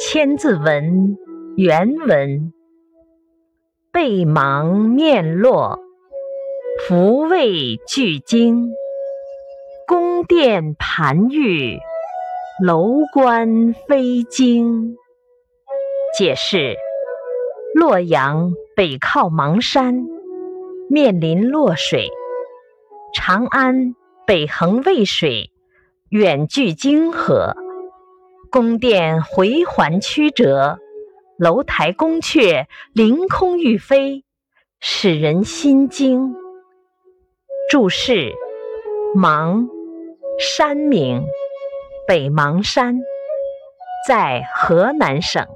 [0.02, 1.14] 《千字文》
[1.58, 2.54] 原文：
[3.92, 5.78] 背芒面落，
[6.88, 8.72] 伏位聚精。
[9.86, 11.78] 宫殿盘玉，
[12.64, 14.96] 楼观飞惊。
[16.16, 16.76] 解释：
[17.74, 20.06] 洛阳北靠邙山，
[20.88, 22.06] 面临洛水；
[23.12, 23.94] 长安
[24.26, 25.50] 北横渭水，
[26.08, 27.54] 远距泾河。
[28.50, 30.80] 宫殿回环曲折，
[31.38, 34.24] 楼台宫阙凌空欲飞，
[34.80, 36.34] 使人心惊。
[37.70, 38.32] 注释：
[39.14, 39.68] 邙，
[40.40, 41.22] 山名，
[42.08, 42.98] 北邙山，
[44.08, 45.46] 在河南省。